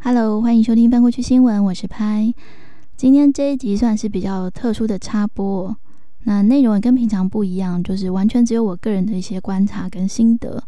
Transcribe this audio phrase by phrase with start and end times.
[0.00, 2.32] Hello，欢迎收听翻过去新闻，我是拍。
[2.96, 5.76] 今天这一集算是比较特殊的插播，
[6.24, 10.62] 那内容也跟平常不一样，就是完全只有我个人的一些观察跟心得。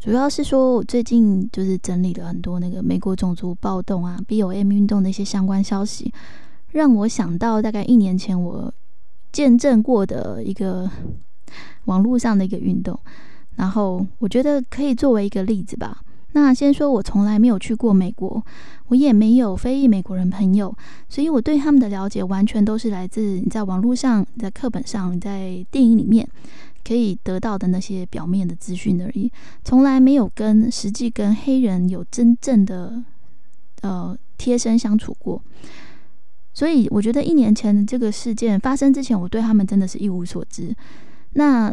[0.00, 6.12] 主要是说我最近就是整理了很多那个美国种族暴动啊、BOM 运动的一些相关消息，
[6.74, 8.72] 让我想到大概一年前我
[9.32, 10.90] 见证过的一个
[11.84, 12.98] 网络上的一个运动，
[13.54, 16.02] 然后我觉得可以作为一个例子吧。
[16.32, 18.44] 那先说，我从来没有去过美国，
[18.88, 20.76] 我也没有非裔美国人朋友，
[21.08, 26.28] 所以我对他们的了解完全都是来自你在网络上、在课本上、在电影里面
[26.84, 29.30] 可以得到的那些表面的资讯而已，
[29.62, 33.00] 从来没有跟实际跟黑人有真正的
[33.82, 35.40] 呃贴身相处过。
[36.54, 40.74] 所以我觉得一年前的这个事件发生之前，我对他们真的是一无所知。
[41.32, 41.70] 那。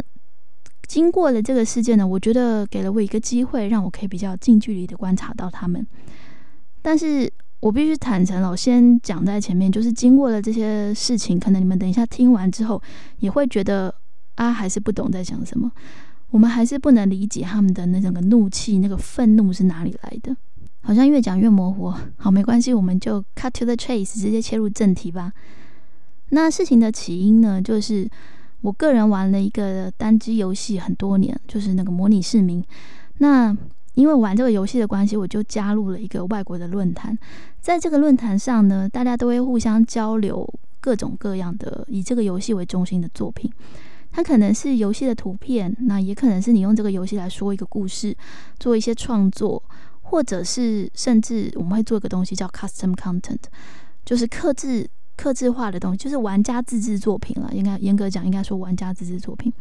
[0.87, 5.87] 经过了这个事件呢，我觉得给了我一个机会，让我可以比较近距离的观察到他们。
[6.81, 12.81] 但是我必须坦诚了，我先讲在前面，就是经过了这些事情，可能你们等一下听完之后，
[13.19, 13.95] 也会觉得
[14.35, 15.71] 啊，还是不懂在讲什么。
[16.31, 20.35] 我们还是不能理解他们的那整个怒气、那个愤怒是哪里来的。
[20.81, 21.93] 好像越讲越模糊。
[22.17, 25.31] 好，没关系，我们就 cut to the chase，直接切入正题吧。
[26.29, 28.09] 那事情的起因呢，就是。
[28.63, 32.63] 我个人玩了一个单机游戏很多年，就是那个模拟市民。
[33.17, 33.57] 那
[33.95, 37.17] 因为玩这个游戏的关系，我就加入了一个外国的论坛。
[37.59, 40.47] 在这个论坛上呢，大家都会互相交流
[40.79, 43.51] 各种各样的以这个游戏为中心的作品。
[44.11, 48.15] 它可能是游戏的图片，那也可能是你用这个游戏来说一个故事，
[48.59, 49.63] 做一些创作，
[50.11, 53.39] 或者是甚至我们会做一个东西叫 custom content，
[54.05, 54.87] 就是克制。
[55.17, 59.53] 刻制化的东西就是玩家自制作品了，应该严格讲，应该说玩家自制作品，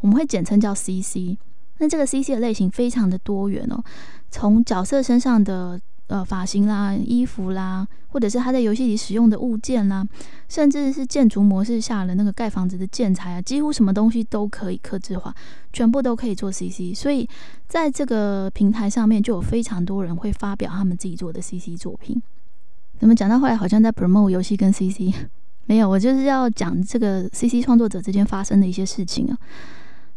[0.00, 1.36] 我们会简称叫 CC。
[1.76, 3.84] 那这个 CC 的类型非常的多元哦，
[4.30, 5.78] 从角色身上的
[6.12, 10.06] 呃发型啦、衣服啦，或者是他在游戏里使用的物件啦，
[10.46, 15.34] 甚至是建筑模式下的那个盖房子的建材啊，几乎什么东西都可以刻字化，
[15.72, 16.94] 全部都可以做 CC。
[16.94, 17.26] 所以
[17.66, 22.22] 在这个平台上面，就有非常多人会发表他们自己做的 CC 作品。
[22.98, 25.14] 怎么讲到后来好像在 promote 游戏跟 CC？
[25.64, 29.38] 没有，我就是要讲这个 CC 创作者之间发生的一些事情啊。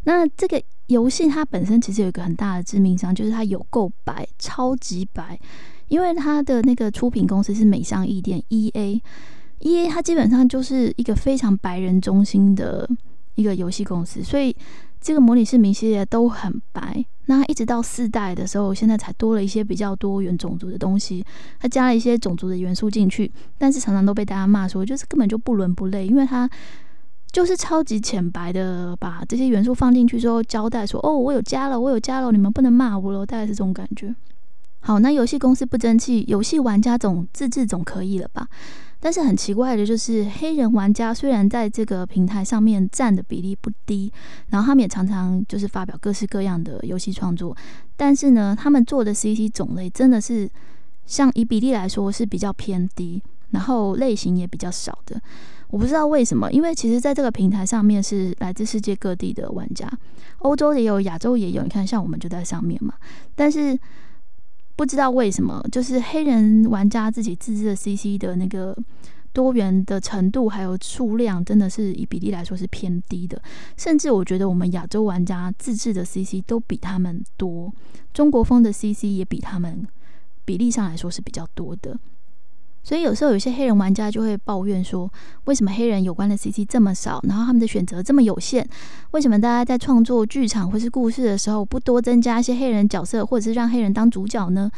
[0.03, 5.39] 那这个游戏它本身其实有一个很大的致命伤，就是它有够白，超级白。
[5.88, 12.90] 因为它的那个出品公司是美商艺店 EA，EA 它基本上就是一个非常白人中心的
[13.35, 14.56] 一个游戏公司，所以。
[15.01, 21.24] 这个模拟市民系列都很白，那一直到四代的时候，现在才多了一些比较多元种族的东西，
[21.59, 26.50] 它加了一些种族的元素进去，但是常常都被大家骂说，就是根本就不伦不类，因为它
[27.31, 34.16] 就是超级浅白的把这些元素放进去之后，交代说，哦，我有加了，我有加了，你们不能骂我了，大概是这种感觉。
[34.85, 38.47] 好，那游戏公司不争气，游戏玩家总自制总可以了吧？
[39.00, 44.13] 但是很奇怪的就是，黑人玩家虽然在这个平台上面占的比例不低，
[44.50, 47.57] 然后他们也常常就是发表各式各样的游戏创作，
[47.97, 50.47] 但是呢，他们做的 CC 种类真的是
[51.07, 53.19] 像以比例来说是比较偏低，
[53.50, 55.19] 然后类型也比较少的。
[55.69, 59.91] 我不知道为什么，因为其实在这个平台上面是来自世界各地的玩家，
[60.40, 61.63] 欧洲也有，亚洲也有。
[61.63, 62.94] 你看，像我们就在上面嘛，
[63.34, 63.75] 但是。
[64.75, 68.78] 不知道为什么，就是黑人玩家自己自制的 CC 的那个
[69.31, 73.41] 多元的程度还有数量，真的是以比例来说是偏低的。
[73.78, 77.74] 甚至我觉得我们亚洲玩家自制的 CC 都比他们多，
[78.13, 79.88] 中国风的 CC 也比他们
[80.44, 81.97] 比例上来说是比较多的。
[82.85, 85.12] 所以有时候有些黑人玩家就会抱怨说，
[85.46, 88.63] 为什么黑人有关的 C T 这么少，然后他们的选择这么有限？
[89.09, 94.69] 为什么大家在创作剧场或是故事的时候，不多增加一些黑人角色，或者是让黑人当主角呢？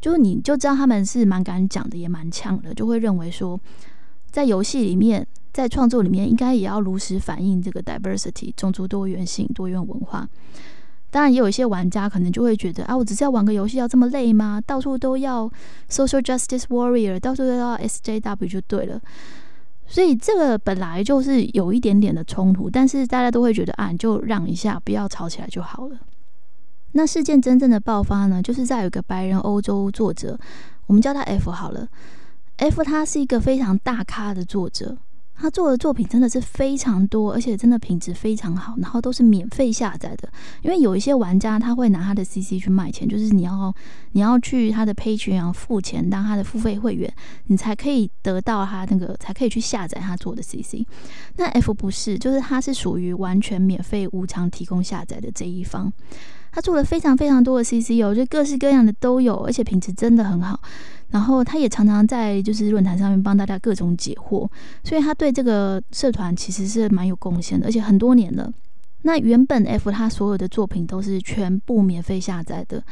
[0.00, 3.60] 就你就知道他们是蛮敢讲的，也蛮呛的，就会认为说，
[4.30, 10.26] 在游戏里面，在创作里面，应该也要如实反映这个 diversity 种族多元性、多元文化。
[11.12, 14.58] 当然，也有一些玩家可能就会觉得啊，我只是要玩个游戏，要这么累吗？
[14.66, 15.46] 到处都要
[15.90, 18.98] social justice warrior，到处都要 SJW 就对了。
[19.86, 25.98] 所以这个本来就是有一点点的冲突，但是大家都会觉得啊，你就让一下，不要吵起来就好了。
[26.92, 30.38] 那事件真正的爆发呢，就是在有个白人欧洲作者，
[30.86, 31.86] 我们叫他 F 好了。
[32.56, 34.96] F 他是一个非常大咖的作者，
[35.34, 40.28] 他做的作品真的是非常多，而且真的品质非常好，然后都是免费下载的。
[40.62, 43.74] 因为有一些玩家他会拿他的 CC 去卖钱，就是你要
[44.12, 47.12] 你要去他的 Page 然后付钱当他的付费会员，
[47.46, 50.86] 你才可以得到他那个才可以去下载他做的 CC。
[51.36, 55.92] 那 F 不是，就是他是属于完全免费无偿提供下载的这一方。
[56.52, 60.60] 他做了非常非常多的 CC 哦，就各式各样的都有，而且品质真的很好。
[61.08, 64.48] 然后他也常常在就是论坛上面帮大家各种解惑，
[64.84, 68.52] 所以他对这个社团其实是蛮有贡献的，而且很多年了。
[69.02, 72.82] 那原本 F 他所有的作品都是全部免费下载的，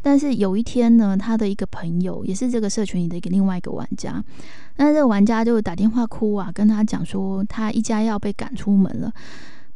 [0.00, 4.24] 但是有一天呢，他的一个朋友也是这个社群里的一个另外一个玩家，
[4.76, 9.12] 那这个玩家就打电话哭啊，跟他讲说他一家要被赶出门了。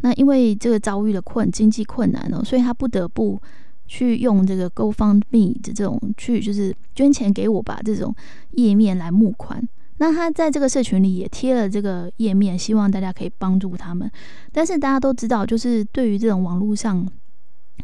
[0.02, 3.40] 那因为这个遭遇了困经济困难哦，所以他不得不。
[3.84, 8.14] 去用这个 GoFundMe 的这种去就是捐钱给我吧这种
[8.52, 9.62] 页面来募款。
[9.98, 14.10] 那他在这个社群里也贴了这个页面，希望大家可以帮助他们。
[14.50, 17.06] 但是大家都知道，就是对于这种网络上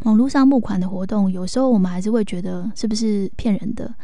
[0.05, 3.94] 网络上募款的活动，有时候我们还是会觉得是不是骗人的。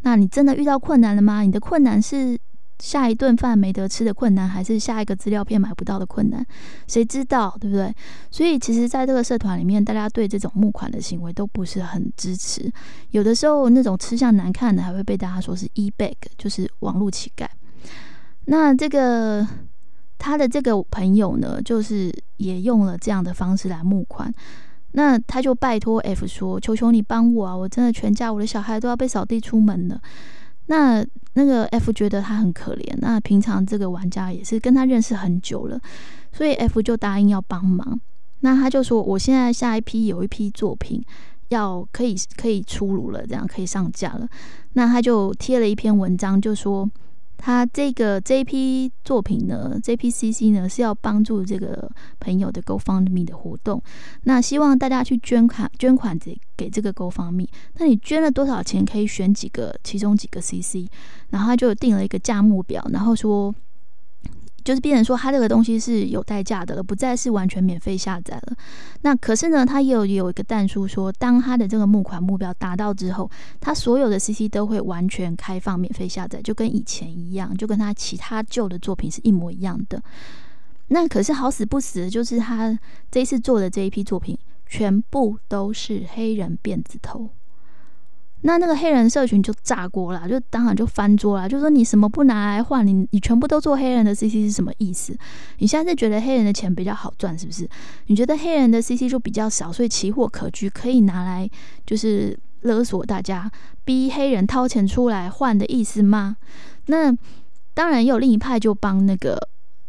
[0.00, 1.42] 那你真的遇到困难了吗？
[1.42, 2.36] 你的困难是？
[2.82, 6.44] 下一顿饭没得吃的困难，还是下一个资料片买不到的困难，
[6.88, 7.94] 谁知道，对不对？
[8.28, 12.68] 所以其实，在这个社团里面，大家对这种募款的行为都不是很支持。
[13.12, 17.46] 有的时候，那种吃相难看的，还会被大家说是 e-bag，就是网络乞丐。
[18.46, 19.46] 那这个
[20.18, 24.34] 他的这个朋友呢，就是也用了这样的方式来募款。
[24.94, 27.56] 那他就拜托 F 说：“求求你帮我啊！
[27.56, 30.00] 我真的全家我的小孩都要被扫地出门了。”
[30.66, 31.04] 那
[31.34, 35.80] 那个 F 觉得他很可怜，那平常这个玩家也是跟他认识很久了，
[36.32, 38.00] 所以 F 就答应要帮忙。
[38.40, 41.02] 那他就说：“我现在下一批有一批作品
[41.48, 44.28] 要可以可以出炉了，这样可以上架了。”
[44.74, 46.90] 那他就贴了一篇文章，就说。
[47.44, 51.90] 他这个这一批作品呢，这批 CC 呢是要帮助这个
[52.20, 53.82] 朋友的 GoFundMe 的活动，
[54.22, 57.48] 那希望大家去捐款捐款给给这个 GoFundMe。
[57.78, 60.88] 那你捐了多少钱，可以选几个其中几个 CC，
[61.30, 63.52] 然后他就定了一个价目表，然后说。
[64.64, 68.56] 就是变成说，它这个东西是有代价的了，不再是完全免费下载了。
[69.02, 73.30] 那可是呢，它也有有一个弹书说，当它的这个募款目标达到之后，
[73.60, 80.02] 它所有的 CC 都会完全开放免费下载，就跟以前一样，就跟他其他旧的作品是一模一样的。
[80.88, 82.78] 那可是好死不死，就是他
[83.10, 87.30] 这一次做的这一批作品，全部都是黑人辫子头。
[88.44, 95.16] 那那个黑人社群就炸锅了，就当场就翻桌了，就说你什么不拿来换，你你全部都做黑人的 CC 是什么意思？
[95.58, 97.68] 你现在是觉得黑人的钱比较好赚，是不是？
[98.06, 101.48] 你觉得黑人的 CC 就比较少，所以奇货可居，可以拿来
[101.86, 103.48] 就是勒索大家，
[103.84, 106.36] 逼黑人掏钱出来换的意思吗？
[106.86, 107.16] 那
[107.74, 109.38] 当然有另一派就帮那个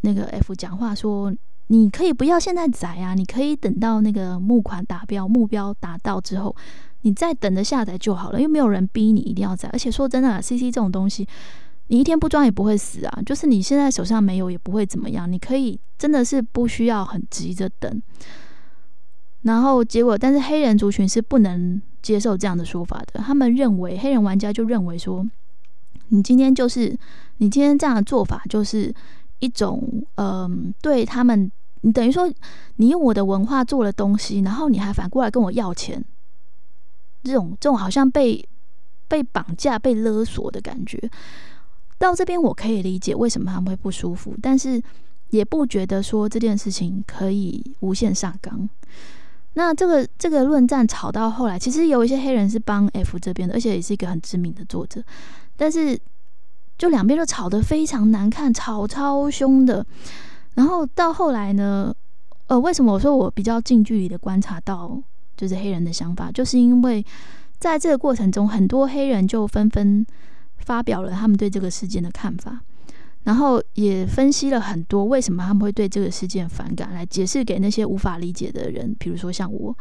[0.01, 1.33] 那个 F 讲话说，
[1.67, 6.56] 你可以不要现在宰啊，你可以等到那个募款达标目标达到之后。
[7.03, 9.69] 你再等着下载就好了，又没有人逼你一定要载。
[9.71, 11.27] 而且说真的，C C 这种东西，
[11.88, 13.21] 你一天不装也不会死啊。
[13.25, 18.01] 就是你现在手上没有也不会怎么样，你可以真的是不需要很急着等。
[19.44, 23.19] 然后结果，但是黑人族群是不能接受这样的说法的。
[23.19, 25.25] 他们认为，黑人玩家就认为说，
[26.07, 26.97] 你今天就是
[27.39, 28.94] 你今天这样的做法，就是
[29.39, 29.83] 一种
[30.15, 31.51] 嗯，对他们，
[31.81, 32.31] 你等于说
[32.77, 36.01] 你用我的文化做了东西，然后你还反过来跟我要钱。
[37.23, 38.47] 这种这种好像被
[39.07, 40.99] 被绑架、被勒索的感觉，
[41.97, 44.81] 到这边我可以理解为什么他们会不舒服，但是
[45.29, 48.69] 也不觉得说这件事情可以无限上纲。
[49.53, 55.03] 那这个这个论战吵到后来，其实有一些黑人是帮 F 这边的，而且也是一个很知名的作者，
[55.56, 55.99] 但是
[56.77, 59.85] 就两边都吵得非常难看，吵超凶的。
[60.56, 61.94] 然后到后来呢，
[62.47, 64.99] 呃，为什么我说我比较近距离的观察到？
[65.44, 67.06] 就是黑人的想法，就是因为
[67.59, 70.06] 在这个过程中，很多黑人就纷纷
[70.59, 72.62] 发表了他们对这个事件的看法，
[73.23, 79.76] 然后也分析了很多为什么他们会对这个事件反感，来解释给那些无法理解的人，比如说像我，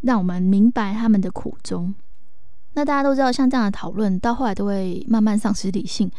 [0.00, 1.94] 让我们明白他们的苦衷。
[2.72, 6.10] 那大家都知道，像这样的讨论到后来都会慢慢丧失理性，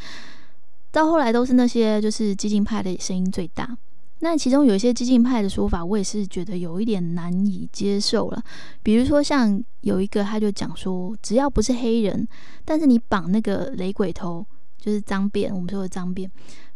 [0.91, 3.75] 到后来都是那些就是激进派的声音最大。
[4.19, 8.43] 那其中有一些激进派的说法，我也是觉得有一点难以接受了。
[8.83, 12.27] 比如说，像有一个他就讲说，只要不是黑人，
[12.65, 14.45] 但是你绑那个雷鬼头，
[14.77, 16.29] 就是脏辫，我们说的脏辫，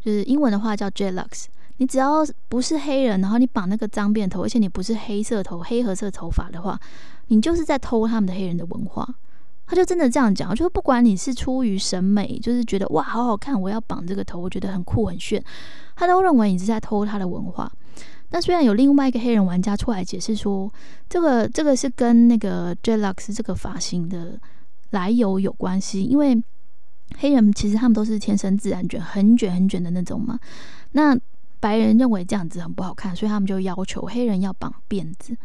[0.04, 1.46] 就是英文的话叫 J-Lux。
[1.78, 6.80] 你只要不是黑人，然后你绑那个脏辫头，而且你不是黑色头、黑褐色头发的话，
[7.28, 9.08] 你就是在偷他们的黑人的文化。
[9.74, 15.44] 他就真的这样讲，就是不管你是出于审美，就是觉得哇好好看，我要绑这个头，我觉得很酷很炫，
[15.96, 17.72] 他都认为你是在偷他的文化。
[18.30, 20.72] 那虽然有另外一个黑人玩家出来解释说，
[21.10, 24.40] 这个这个是跟那个 j e l u x 这个发型的
[24.92, 26.40] 来由有关系，因为
[27.18, 30.40] 黑人其实他们都是天生自然卷，很卷很卷的那种嘛。
[30.92, 31.18] 那
[31.60, 35.36] 白人认为这样子很不好看，所以他们就要求黑人要绑辫子。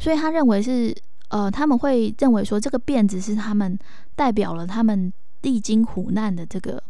[0.00, 0.92] 所以他认为是
[1.28, 3.78] 呃，他们会认为说这个辫子是他们
[4.14, 6.82] 代表了他们历经苦难的这个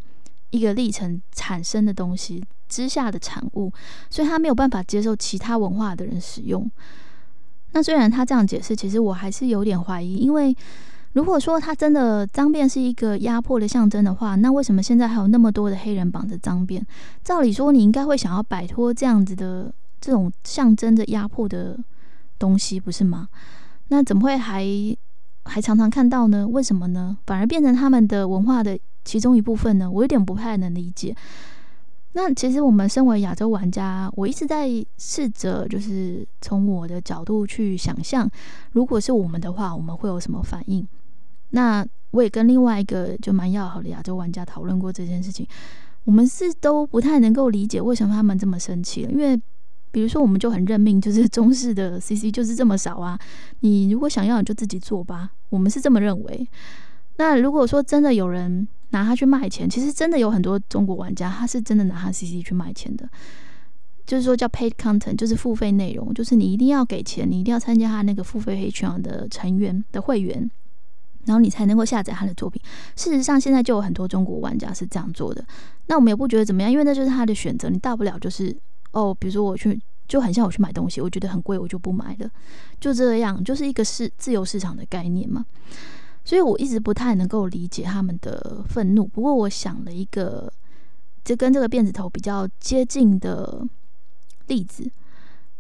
[0.50, 2.42] 一个历程产生的东西。
[2.68, 3.73] 之下的产物，
[4.11, 6.71] 所以他没有办法接受其他文化的人使用。
[7.73, 10.54] 那虽然他这样解释，其实我还是有点怀疑，因为
[11.14, 16.83] 如果说他真的脏辫是一个压迫的象征的话，那为什么现在还有那么多的黑人绑着脏辫？
[17.25, 21.75] 照理说，你应该会想要摆脱这样子的这种象征着压迫的
[22.38, 23.30] 东西，不是吗？
[23.88, 24.64] 那怎么会还
[25.45, 26.47] 还常常看到呢？
[26.47, 27.16] 为什么呢？
[27.26, 29.90] 反而变成他们的文化的其中一部分呢？
[29.90, 31.14] 我有点不太能理解。
[32.12, 38.28] 那其实我们身为亚洲玩家，我一直在试着，就是从我的角度去想象，
[38.73, 40.87] 如果是我们的话，我们会有什么反应？
[41.50, 45.47] 那我也跟另外一个就蛮要好的亚洲玩家讨论过这件事情，
[46.04, 49.02] 我们是都不太能够理解为什么他们这么生气。
[49.02, 49.40] 因为
[49.90, 53.18] 比如说，我们就很认命，就是 中式的 CC 就是这么少啊，
[53.61, 55.30] 你如果想要，你就自己做吧。
[55.50, 56.49] 我们是这么认为。
[57.16, 63.09] 那如果说真的有人，拿它去卖钱，其实真的有很多中国玩家，他是真的拿他 CC 去卖钱的。
[64.07, 70.50] 就是说叫 paid content，就是付费内容，就是你一定要给钱，你一定要参加他那个付费黑圈的成员的会员，
[71.26, 72.62] 然后你才能够下载他的作品。
[72.97, 75.45] 事实上，现在就有很多中国玩家是这样做的。
[75.88, 77.68] 那我们也不觉得怎么样，因为那就是他的选择。
[77.68, 78.57] 你大不了就是
[78.92, 82.30] 哦，比如说我去，就很像我去买东西，我觉得很贵，我就不买了，
[82.80, 85.45] 就这样，就是一个市自由市场的概念嘛。
[86.25, 89.07] 所以我一直不太能够理解他们的愤怒。
[89.07, 90.52] 不过我想了一个，
[91.25, 93.66] 这跟这个辫子头比较接近的
[94.47, 94.90] 例子，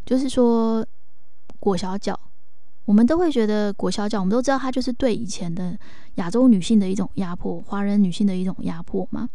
[0.04, 0.86] 就是说
[1.58, 2.18] 裹小脚。
[2.84, 5.78] 我们都会觉得裹小脚，我们都知道它就是对以前的
[6.14, 9.28] 亚洲女性的一种压迫，华人女性的一种压迫嘛，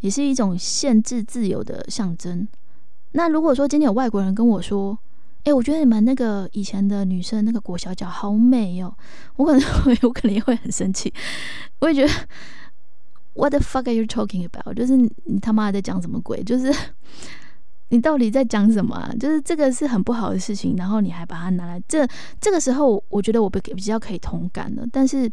[0.00, 2.46] 也是一种限制自由的象征。
[3.12, 4.98] 那如果说今天有外国人跟我说，
[5.44, 8.94] 哎，我觉得你们那个以前的女生那个裹小脚好美哦，
[9.36, 9.62] 我可能，
[10.02, 11.12] 我可能也会很生气。
[11.80, 12.12] 我也觉得
[13.34, 14.74] ，What the fuck are you talking about？
[14.76, 16.42] 就是你他妈在讲什么鬼？
[16.44, 16.72] 就是
[17.90, 19.12] 你到底在讲什么啊？
[19.18, 22.06] 就是这个是很不好的事情，然后你还把它拿来这
[22.40, 24.88] 这个时候，我觉得我比比较可以同感的。
[24.92, 25.30] 但是，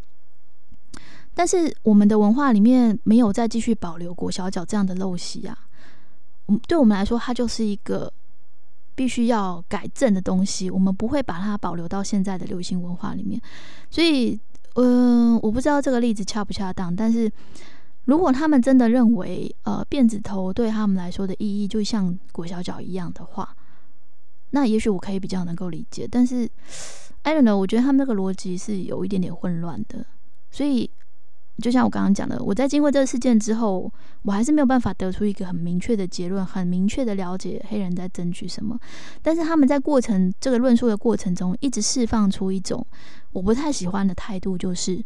[1.34, 5.56] 但是我们的文化里面没有再继续保留裹小脚这样的陋习啊。
[6.68, 8.12] 对我们来说，它就是一个。
[8.96, 13.42] 必须要改正的东西，我们不会把它保留到现在的流行文化里面。
[13.90, 14.38] 所以，
[14.76, 16.94] 嗯，我不知道这个例子恰不恰当。
[16.94, 17.32] 但是
[18.04, 23.56] 如果他们真的认为，呃，辫子头对他们来说的意义就像裹小脚一样的话，
[24.50, 26.06] 那也许我可以比较能够理解。
[26.06, 26.50] 但是
[27.22, 30.06] ，I don't know，我觉得他们那个逻辑是有一点点混乱的。
[30.52, 30.92] 所以。
[31.60, 38.80] 就像我刚刚讲的，我在经过这个事件之后，我还是没有办法得出一个很明确的结论，很明确的了解黑人在争取什么。
[39.22, 42.86] 但是他们在过程这个论述的过程中，一直释放出一种
[43.32, 45.04] 我不太喜欢的态度，就是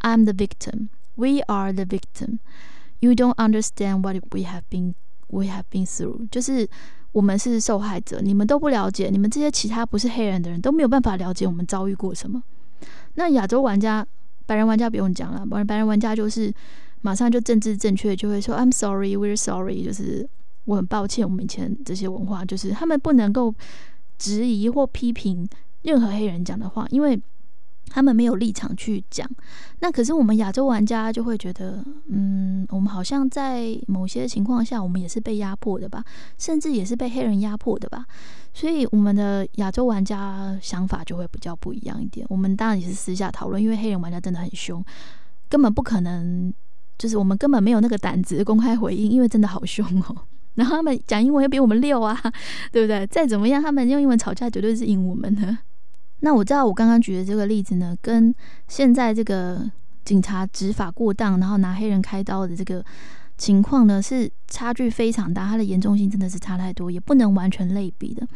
[0.00, 2.38] I'm the victim, we are the victim,
[3.00, 4.94] you don't understand what we have been,
[5.28, 6.28] we have been through。
[6.30, 6.68] 就是
[7.12, 12.42] 我们是受害者，你们都不了解，你们这些其他不是黑人的人都没有办法了解我们遭遇过什么。
[13.14, 14.06] 那亚洲玩家。
[14.46, 16.52] 白人玩家不用讲了，白白人玩家就是
[17.00, 20.28] 马上就政治正确，就会说 I'm sorry, we're sorry，就是
[20.64, 23.54] 我很抱歉，我们以前这些文化就是他们不能够
[24.18, 25.48] 质疑或批评
[25.82, 27.20] 任何黑人讲的话，因为。
[27.88, 29.28] 他们没有立场去讲，
[29.80, 36.02] 那可是我们亚洲玩家就会觉得，嗯，我们好像在某些情况下，我们也是被压迫的吧，
[36.38, 38.06] 甚至也是被黑人压迫的吧，
[38.54, 42.26] 所以我们的亚洲玩家想法就会比较不一样一点。
[42.28, 44.84] 我们当然也是私下讨论，因为黑人玩家真的很凶，
[45.48, 46.52] 根本不可能，
[46.98, 50.16] 就是我们根本没有那个胆子公开回应，因为真的好凶哦。
[50.54, 52.14] 然后他们讲英文又比我们溜啊，
[52.70, 53.06] 对不对？
[53.06, 55.56] 再怎么样，他们用英文吵架绝对是赢我们的。
[56.20, 58.34] 那我知道，我刚刚举的这个例子呢，跟
[58.68, 59.68] 现在这个
[60.04, 62.84] 警察执法过当，然后拿黑人开刀的这个
[63.38, 68.26] 情况呢，是差距非常大，它的严重性真的是差太多，也不能完全类比的。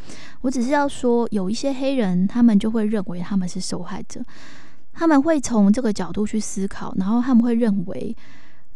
[0.41, 4.21] 我只是要说，有一些黑人，他们就会认为他们是受害者，
[4.93, 8.17] 他们会从这个角度去思考，然后他们会认为，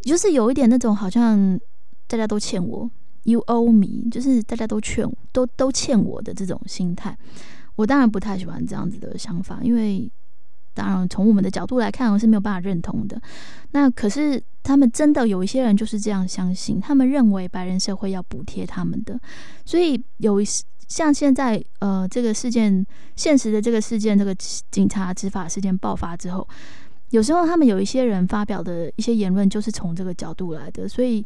[0.02, 1.58] 就是有一点那种好像
[2.06, 2.88] 大家都欠我
[3.24, 7.16] ，you owe me，就是大家都欠都都欠我的这种心态。
[7.76, 10.10] 我当然不太喜欢这样子的想法，因为
[10.80, 13.20] 当然从我们的角度来看，我是没有办法认同的。
[13.72, 19.20] 那可是他们真的有一些人就是这样相信，他们认为白人社会要补贴他们的，
[19.66, 20.44] 所以有一
[20.88, 22.84] 像现在呃这个事件
[23.14, 24.34] 现实的这个事件，这个
[24.70, 26.48] 警察执法事件爆发之后，
[27.10, 31.22] 有时候他们有一些人发表的一些言论就是从这个角度来的，所以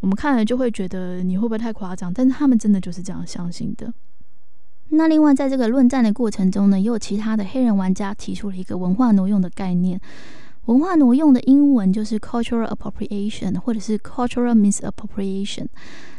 [0.00, 2.10] 我们看了就会觉得你会不会太夸张？
[2.14, 3.92] 但是他们真的就是这样相信的。
[4.90, 10.00] 那另外在这个论战的过程中呢，也有其他的黑人玩家提出了一个文化挪用的概念。
[10.66, 15.66] 文化挪用的英文就是 cultural appropriation，或者是 cultural misappropriation。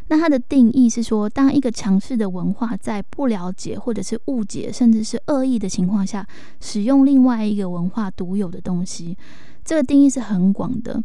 [0.08, 6.26] 那它的定义是说，当一个强势的文化在不了解或者是误解，甚至是恶意的情况下，
[6.62, 9.18] 使用另外一个文化独有的东西，
[9.66, 11.04] 这个定义是很广的。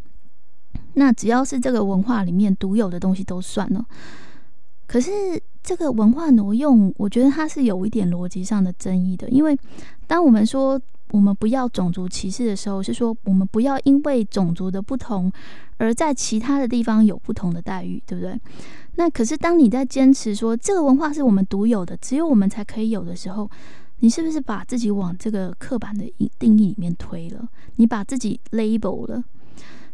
[0.94, 3.84] 那只要是这个文化里面独有的东西都算了。
[4.92, 5.10] 可是
[5.62, 9.58] 这个文化挪用，我觉得它是有一点逻辑上的争议的，因为
[10.06, 10.78] 当我们说。
[11.12, 15.30] 我们不要种族歧视的时候，是说我们不要因为种族的不同
[15.76, 18.40] 而在其他的地方有不同的待遇，对不对？
[18.94, 23.50] 那可是当你在坚持说这个文化是我们独有的，只有我们才可以有的时候，
[23.98, 27.46] 你是不是把自己往这个刻板的定义里面推了？
[27.76, 29.22] 你把自己 label 了，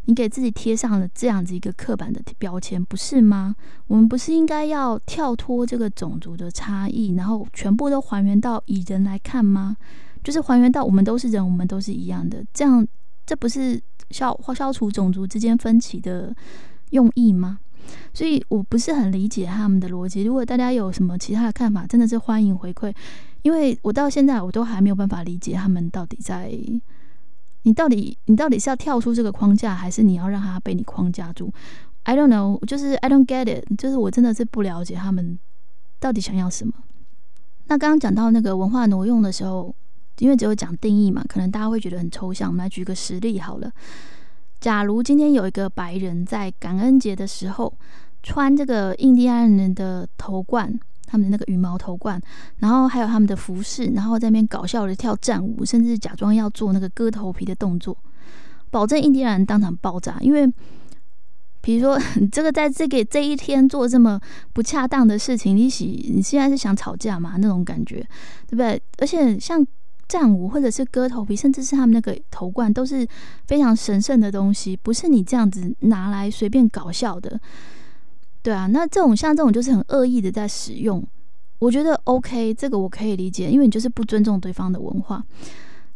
[0.08, 3.54] 你给自己贴上了这样子一个刻板的标签，不是吗？
[3.88, 9.76] 我们不是应该要跳脱这个种族的差异，然后全部都还原到以人来看吗？
[10.24, 12.88] 就是还原到我们都是人，我们都是一样的，这样
[13.26, 16.34] 这不是消消除种族之间分歧的
[16.92, 17.58] 用意吗？
[18.14, 20.22] 所以我不是很理解他们的逻辑。
[20.22, 22.94] 如果大家有什么其他的看法，真的是欢迎回馈，
[23.42, 26.50] 因为我到现在我都还没有办法理解他们到底在
[27.62, 31.52] 你到底你到底是要跳出这个框架，还是你要让他被你框架住
[32.04, 35.38] ？I don't know，就是 I don't get it，就是我真的是不了解他们
[35.98, 36.72] 到底想要什么。
[37.66, 39.74] 那刚刚讲到那个文化挪用的时候。
[40.20, 42.50] 因为只有讲定义嘛，可能大家会觉得很抽象。
[42.50, 43.70] 我们来举个实例好了。
[44.58, 47.72] 假如今天有一个白人在感恩节的时候
[48.20, 50.76] 穿这个印第安人的头冠，
[51.08, 52.20] 他们的那个羽毛头冠，
[52.58, 57.96] 然后还有他们的服饰，然后在那边搞笑的跳战舞，甚至假装要做那个割头皮的动作，
[58.70, 60.18] 保证印第安人当场爆炸。
[60.20, 60.46] 因为
[61.60, 61.98] 比如说，
[62.30, 64.20] 这个在这个这一天做这么
[64.52, 67.36] 不恰当的事情，你喜你现在是想吵架嘛？
[67.38, 67.96] 那种感觉，
[68.46, 68.80] 对不对？
[68.98, 69.66] 而且像。
[70.09, 73.06] 战舞或者是割头皮，甚至是他们那个头冠，都是
[73.46, 77.38] 非常神圣的东西，不是你这样子拿来随便搞笑的。
[78.48, 81.06] 对啊，那这种像这种就是很恶意的在使用，
[81.58, 85.22] 我觉得 OK，这个我可以理解，因为你就是不尊重对方的文化。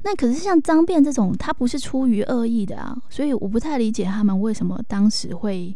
[0.02, 5.74] 那可是像脏辫这种，他不是出于恶意的啊，所以我不太理解他们为什么当时会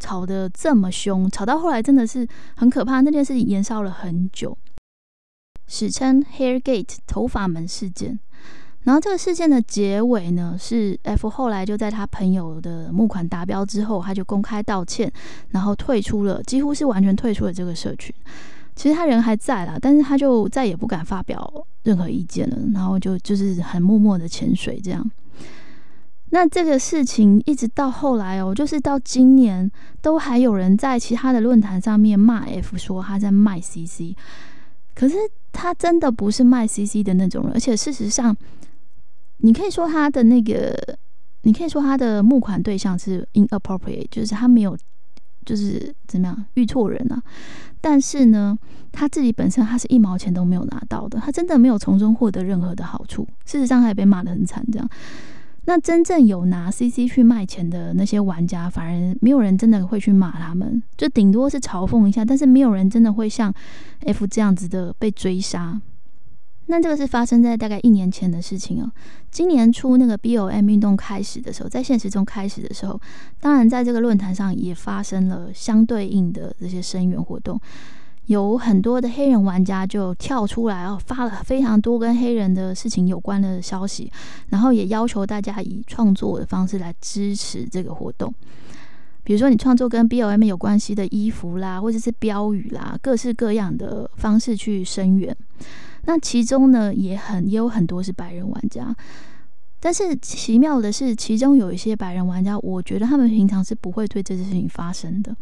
[0.00, 4.58] 吵得这么凶，吵到后来真的是很可怕，那件事情延烧了很久。
[5.68, 8.18] 史称 Hair Gate 头发门事件，
[8.86, 15.12] 然后这个事件的结尾呢，是 F 后来就在他朋友的募款达标之后，他就公开道歉，
[15.50, 18.14] 然后退出了，几乎是完全退出了这个社群。
[18.76, 25.10] 其实他人还在啦，但是他就再也不敢发表任何意见了，然后就就是很默默的潜水这样。
[26.30, 29.68] 那这个事情一直到后来哦，就是到今年
[30.00, 34.14] 都还有人在其他的论坛上面骂 F，说他在卖 CC。
[34.94, 35.16] 可是
[35.50, 38.34] 他真的不是卖 CC 的那种人，而且事实上，
[39.38, 40.74] 你可以说他的那个，
[41.42, 44.76] 你可以说他的募款对象是 inappropriate，就是他没有，
[45.44, 47.22] 就是怎么样遇错人啊。
[47.80, 48.58] 但是呢，
[48.90, 53.26] 他自己本身他是一毛钱都没有拿到的，他真的没有从中获得任何的好处。
[53.44, 54.88] 事实上，他也被骂得很惨，这样。
[55.68, 63.52] 那真正有拿 CC 去卖钱的那些玩家，反而没有人真的会去骂他们，就顶多是嘲讽一下，但是没有人真的会像
[64.06, 65.80] F 这样子的被追杀。
[66.66, 68.90] 那这个是发生在大概一年前的事情哦。
[69.30, 73.00] 今年初那个 BOM 运动开始的时候，在现实中开始的时候，
[73.40, 77.60] 当然在这个论坛上也发生了相对应的这些声援活动。
[78.26, 84.10] 有很多的黑人玩家就跳出来哦，发了非常多跟黑人的事情有关的消息，
[84.48, 88.34] 然后也要求大家以创作的方式来支持这个活动。
[89.22, 95.36] 比如说，你创作跟 BOM 有关系的衣服啦，或者是标语啦，各式各样的方式去声援。
[96.06, 98.96] 那其中呢，也很也有很多是白人玩家，
[99.78, 105.36] 但是奇妙的是，其中有一些白人玩家，我觉得他们平常是不会对这件事情发生的，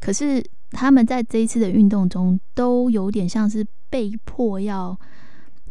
[0.00, 0.42] 可是。
[0.74, 4.98] 他们在这一次的运动中，都有点像是被迫要，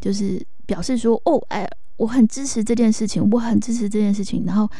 [0.00, 4.70] 就是表示说：“哦，哎，我很支持这件事情，我很支持这件事情。”然后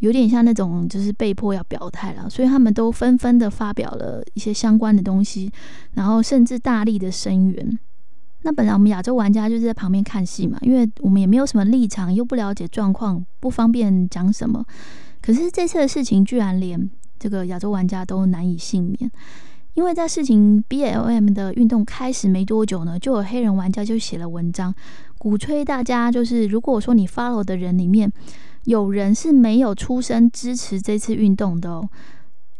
[0.00, 5.48] 有点像那种就是被迫要表态了，所以他们都纷纷的发表了一些相关的东西，
[5.92, 7.78] 然后甚至大力的声援。
[8.44, 14.62] 那本来我们亚洲玩家就是在旁边看戏嘛，因为我们也没有什么立场，又不了解状况，不方便讲什么。
[15.22, 19.10] 可是这次的事情居然连这个亚洲玩家都难以幸免，
[19.72, 24.74] 因为在事情 B L M 的运动开始没多久呢，就有黑人玩家就写了文章，
[25.16, 28.12] 鼓吹大家就是如果说你 follow 的人里面
[28.64, 31.88] 有人是没有出声支持这次运动的哦，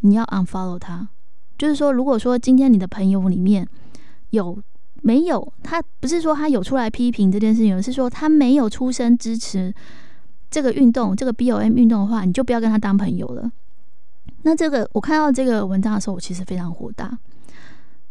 [0.01, 1.07] 你要 unfollow 他。
[1.57, 3.68] 就是说，如果说今天你的朋友里面
[4.31, 4.59] 有
[5.07, 9.73] 没有他，不是说他有出来批评这件事情，是说他没有出声支持。
[10.51, 13.51] 这个运动，这个 B O M 运动的话，你就不要跟他当朋友了。
[14.43, 17.19] 那这个我看到这个文章的时候，我其实非常火大。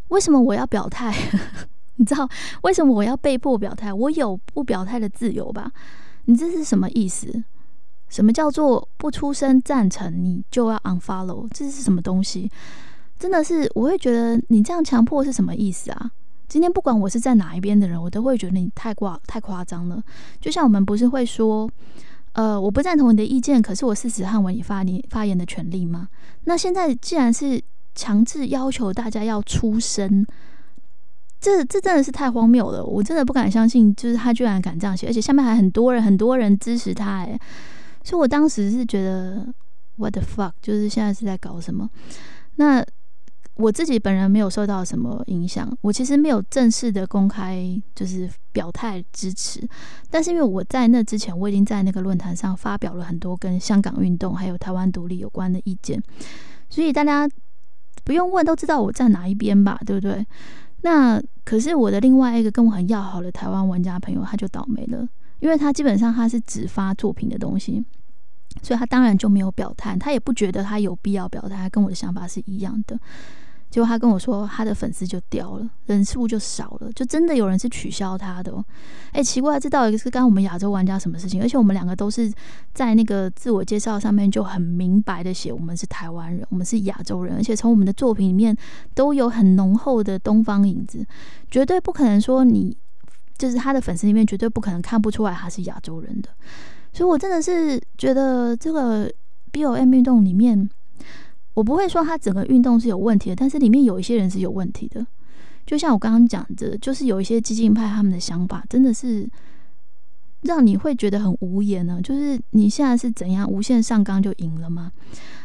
[0.10, 1.15] 为什么我要表态？
[1.95, 2.29] 你知道
[2.62, 3.91] 为什么我要被迫表态？
[3.91, 5.71] 我有不表态的自由吧？
[6.25, 7.43] 你这是什么意思？
[8.10, 11.47] 什么叫做不出声赞成你就要 unfollow？
[11.51, 12.51] 这是什么东西？
[13.17, 16.12] 真的是我会觉得你这样强迫是什么意思啊？
[16.53, 19.99] 今天不管我是在哪一边的人，我都会觉得你太挂太夸张了。
[20.39, 21.67] 就像我们不是会说。
[22.33, 26.07] 呃，我不赞同你的意见，可是我事实捍卫你发你发言的权利吗？
[26.43, 27.59] 那现在既然是
[27.95, 30.25] 强制要求大家要出声，
[31.39, 32.83] 这这真的是太荒谬了！
[32.83, 37.39] 我真的不敢相信，就是他居然敢这样写，而且下面还很多人很多人支持他，哎，
[38.03, 39.47] 所以我当时是觉得
[39.97, 41.89] what the fuck，就是现在是在搞什么？
[42.55, 42.85] 那。
[43.55, 49.61] 我自己本人没有受到什么影响，我其实没有正式的公开就是表态支持，
[50.09, 56.01] 但是因为我在那之前，我已经在那个论坛上发表了很多跟香港运动还有台湾独立有关的意见，
[56.67, 57.29] 所以大家
[58.03, 60.25] 不用问都知道我在哪一边吧，对不对？
[60.81, 65.07] 那可是我的另外一个跟我很要好的台湾玩家朋友，他就倒霉了，
[65.39, 67.85] 因为他基本上他是只发作品的东西，
[68.63, 72.99] 所以他当然就没有表态，他也不觉得他有必要表态，跟我的想法是一样的。
[73.73, 78.63] 结果他跟我说，他的粉丝就掉了，人数就少了，就真的有人是取消他的。
[79.13, 81.41] 哎，奇怪，这到底是干我们亚洲玩家什么事情？
[81.41, 82.31] 而且我们两个都是
[82.71, 88.55] 在那个自我介绍上面就很明白的写，我们是台湾人，我们是亚洲人，而且从我们的作品里面
[88.93, 91.03] 都有很浓厚的东方影子，
[91.49, 92.77] 绝对不可能说你
[93.39, 96.29] 就是他的粉丝里面绝对不可能看不出来他是亚洲人的。
[96.93, 99.12] 所以我真的是觉得这个
[99.51, 100.69] B O M 运动里面。
[101.53, 105.05] 我不会说他整个运动是有问题的，但是里面有一些人是有问题的。
[105.65, 109.29] 就像我刚刚讲的，就是有一些激进派他们的想法真的是
[110.41, 112.01] 让你会觉得很无言呢。
[112.01, 114.91] 就是你现在是怎样无限上纲就赢了吗？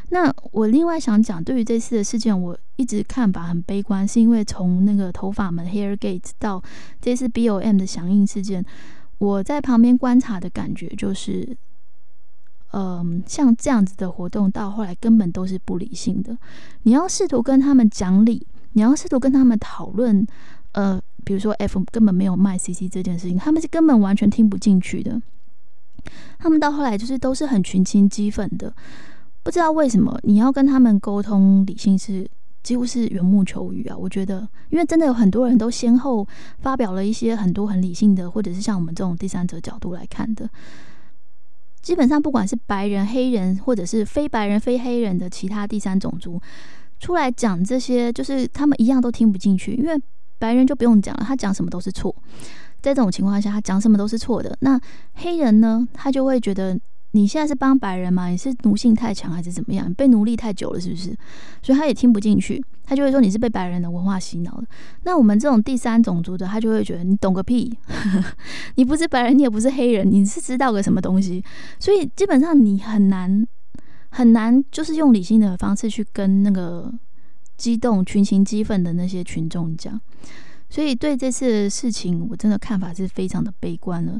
[0.08, 6.62] 那我另外想讲，对于这次的事件，我一直看法很悲观，是因为从那个头发们 Hair Gate 到
[7.00, 8.64] 这次 B O M 的响应事件，
[9.18, 11.56] 我在旁边观察的感觉就是。
[12.72, 16.36] 嗯，像这样子的活动，到后来根本都是不理性的。
[16.82, 20.26] 你要试图跟他们讲理，你要试图跟他们讨论，
[20.72, 25.20] 呃，比如说 F 根本没有卖 CC 这件事情，他们是根本完全听不进去的。
[26.38, 28.72] 他们到后来就是都是很群情激愤的，
[29.42, 32.28] 不知道为什么你要跟他们沟通理性是
[32.62, 33.96] 几乎是缘木求鱼啊。
[33.96, 36.26] 我觉得，因为真的有很多人都先后
[36.60, 40.48] 发表了一些很多很理性的，或者是像我们这种第三者角度来看的。
[41.88, 46.38] 基本上，不管是白人、黑人，或者是非白人、非黑人的其他第三种族，
[47.00, 49.72] 出来讲这些，就是他们一样都听不进去。
[49.72, 49.98] 因为
[50.38, 52.14] 白人就不用讲了，他讲什么都是错。
[52.82, 54.54] 在这种情况下，他讲什么都是错的。
[54.60, 54.78] 那
[55.14, 56.78] 黑人呢，他就会觉得。
[57.12, 58.28] 你现在是帮白人吗？
[58.28, 59.92] 你是奴性太强还是怎么样？
[59.94, 61.16] 被奴隶太久了是不是？
[61.62, 64.66] 所以他也听不进去，他就会说你是被白人的文化洗脑的。
[65.02, 67.70] 那我们这种第三种族的，他就会觉得你懂个屁，
[68.76, 71.44] 你不是白人，你也不是黑人，你是知道个什么东西？
[71.78, 73.46] 所以基本上你很难
[74.08, 76.90] 很难，就是用理性的方式去跟那个
[77.58, 80.00] 激动、群情激愤的那些群众讲。
[80.70, 84.18] 所以对这次的事情，我真的看法是非常的悲观了。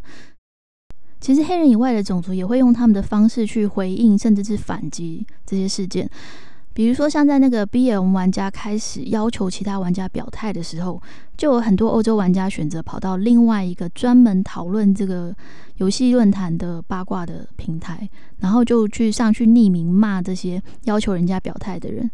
[1.21, 6.09] 其实黑人以外的种族也会用他们的方式去回应，甚至是反击这些事件。
[6.79, 11.03] 比如说，像在那个 B M 玩家开始要求其他玩家表态的时候，
[11.37, 15.35] 就有很多欧洲玩家选择跑到另外一个专门讨论这个
[15.79, 22.09] 游戏论坛的八卦的平台，然后就去上去匿名骂这些要求人家表态的人。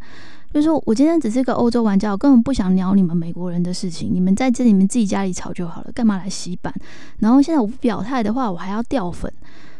[0.50, 4.09] 就是说我今天只是个欧洲玩家，我根本不想鸟你们美国人的事情。
[4.14, 6.72] 你们在这里面自己家里吵就好了，干嘛来洗版？
[7.18, 9.31] 然后现在我不表态的话，我还要掉粉，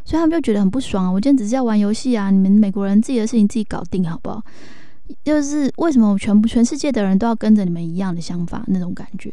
[0.05, 1.11] 所以他们就觉得很不爽啊。
[1.11, 4.43] 我今天只是要玩游戏啊，你们美国人自己的事情自己搞定好不好？
[5.25, 9.31] 就是为什么我全部全世界的人都要跟着你们一样的想法那种感觉？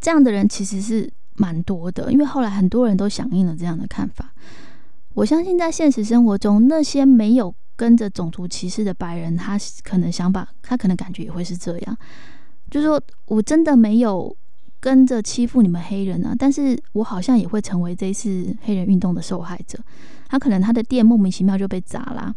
[0.00, 4.32] 这样的人其实是蛮多的，因为后来很多人都响应了这样的看法。
[5.14, 7.54] 我相信在现实生活中，那些没有。
[7.76, 11.96] 跟着种族歧视的白人，他可能想法，他可能感觉也会是这样，
[12.70, 14.36] 就是说我真的没有
[14.80, 19.78] 跟着欺负你们黑人啊，但是我好像也会成为这一次黑人运动的受害者。
[20.28, 22.34] 他可能他的店莫名其妙就被砸啦。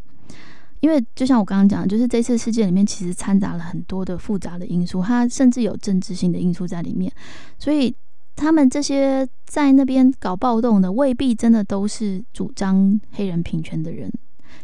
[0.81, 7.09] 因为就像我刚刚讲，就是这次事件里面其实掺杂了很多的复杂的因素，它甚至有政治性的因素在里面，
[7.57, 7.95] 所以
[8.35, 14.11] 他们这些在那边搞暴动的，未必真的都是主张黑人平权的人，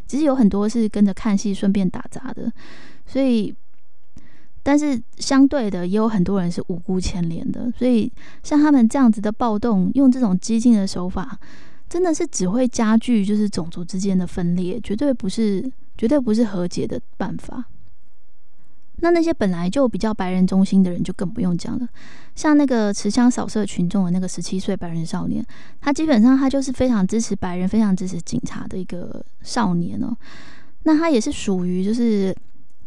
[0.07, 2.51] 其实有很多是跟着看戏顺便打杂的，
[3.05, 3.55] 所以，
[4.63, 8.12] 但是相对的，也有很多人是无辜牵连的，所以
[8.43, 11.39] 像他们这样子的暴动，用这种激进的手法，
[11.88, 15.72] 真的是只会加剧就是种族之间的分裂，绝对不是。
[16.00, 17.62] 绝对不是和解的办法。
[19.02, 21.86] 那那些本来就比较白人中心的人就更不用讲了。
[22.36, 25.45] 像那个持枪扫射群众的那个十七岁白人少年，
[25.82, 30.15] 他基本上他就是非常支持白人、非常支持警察的一个少年哦。
[30.84, 32.34] 那他也是属于就是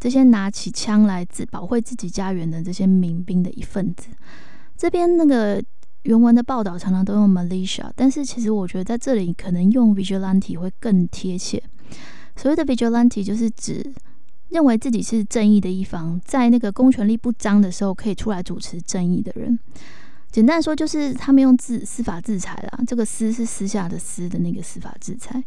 [0.02, 4.08] 这些拿起枪来自保卫自己家园的这些民兵的一份子。
[4.76, 5.62] 这边那个
[6.02, 11.62] 原文的报道常常都用 militia，但是其实我觉得在这里可能用 vigilante 会更贴切。
[12.34, 13.94] 所谓的 vigilante 就是指
[14.48, 19.56] 认为自己是正义的一方，在那个公权力不彰的时候，可以出来主持正义的人。
[20.32, 22.80] 简单说，就是他们用自司法制裁啦。
[22.84, 25.44] 这个“私”是私下的“私”的那个司法制裁。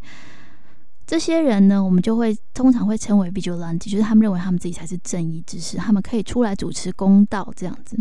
[1.06, 7.98] 这些人呢，我们就会通常会称为 vigilante，就是他们认为他们自己才是正义之士，他们可以出来主持公道这样子。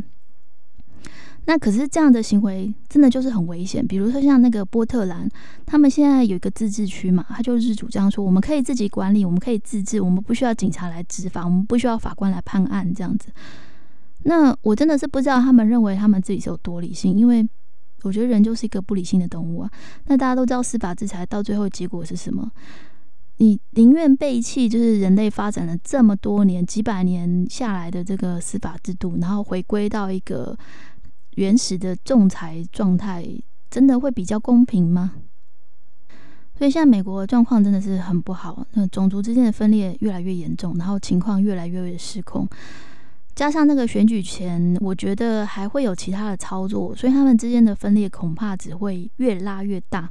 [1.46, 3.86] 那可是这样的行为真的就是很危险。
[3.86, 5.28] 比如说像那个波特兰，
[5.66, 13.28] 他们现在有一个自治区嘛，他就是主张说我们可以自己管理，我们可以自治，我们不需要警察来执法，我们不需要法官来判案这样子。
[14.22, 17.46] 那我真的是不知道他们认为他们自己是有多理性，因为
[18.04, 19.70] 我觉得人就是一个不理性的动物啊。
[20.06, 22.50] 那大家都知道司法制裁到最后结果是什么？
[23.38, 30.56] 你宁愿背弃就是人类发展了这么多年几百年下来的这个司法制度，然后回归到一个。
[31.36, 33.26] 原始的仲裁状态
[33.68, 35.14] 真的会比较公平吗？
[36.56, 42.48] 所以现在美国状况真的是很不好，那种族之间的分裂越来越严重，然后情况越来越失控，
[43.34, 50.08] 加上那个选举前，我觉得还会有其他的操作，所以他们之间的分裂恐怕只会越拉越大。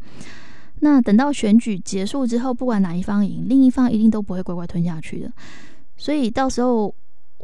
[0.79, 5.31] 那等到选举结束之后，不管哪一方赢，另一方一定都不会乖乖吞下去的。
[5.97, 6.93] 所以到时候。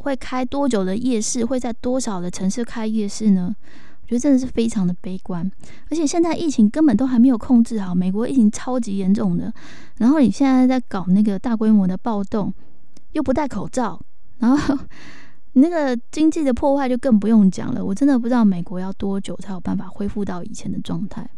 [0.02, 1.44] 会开多久的夜市？
[1.44, 3.54] 会在多少的城市开夜市呢？
[4.00, 5.52] 我觉得真的是非常的悲观。
[5.90, 9.52] 而且现在疫情根本都还没有控制好，美国疫情超级严重的。
[9.98, 12.50] 然后你现在在搞那个大规模的暴动，
[13.12, 14.00] 又不戴口罩，
[14.38, 14.78] 然后
[15.52, 17.84] 那个经济的破坏就更不用讲了。
[17.84, 21.28] 我真的不知道美国要多久才有办法恢复到以前的状态。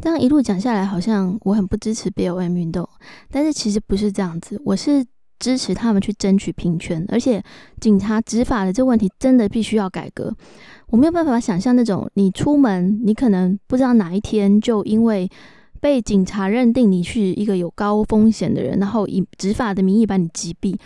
[0.00, 2.88] 这样一路讲下来，好像我很不支持 BLM 运动，
[3.30, 5.04] 但是其实不是这样子，我是。
[5.40, 7.40] 支持他们去争取平权，而且
[7.78, 10.34] 警察执法的这个问题真的必须要改革。
[10.88, 15.30] 我没有办法想象那种你出门，你可能不知道哪一天就因为
[15.80, 20.76] 被警察认定你是一个有高风险的人，然后以执法的名义把你击毙。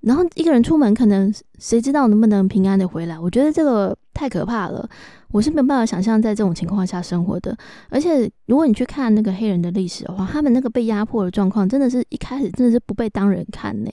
[0.00, 3.16] 然后一个人出门，可能谁知道能不能平安的回来？
[3.16, 4.88] 我觉得这个太可怕了，
[5.32, 7.54] 我是没有办法想象在这种情况下生活的。
[7.90, 13.90] 而且如果你去看那个黑人的历史的话，他们那个被压迫的状况，真的是一开始真的是不被当人看呢。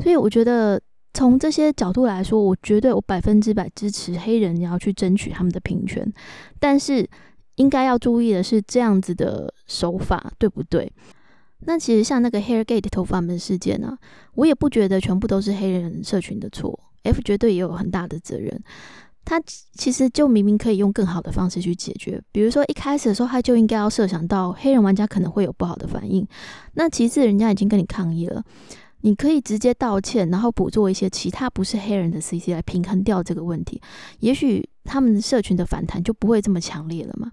[0.00, 0.80] 所以我觉得
[1.12, 6.10] 从这些角度来说，我绝对我百分之百支持黑人要去争取他们的平权。
[6.58, 7.06] 但是
[7.56, 10.90] 应该要注意的是，这样子的手法对不对？
[11.64, 13.96] 那其实像那个 Hairgate 头发门事件呢，
[14.34, 18.60] 我也不觉得全部都是黑人社群的错，F 绝对也有很大的责任。
[19.24, 19.40] 他
[19.74, 26.26] 其实就明明可以用更好的方式去解决，比如说一开始的时候他就应该要设想到黑人玩家可能会有不好的反应。
[26.74, 28.42] 那其次，人家已经跟你抗议了，
[29.02, 33.80] 你可以直接道歉，然后补做一些其他不是黑人的 CC 来平衡掉这个问题，
[34.20, 37.30] 也许他们社群的反弹就不会这么强烈了嘛。